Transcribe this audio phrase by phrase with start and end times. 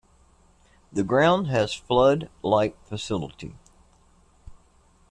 [0.91, 3.53] The ground has flood light facility.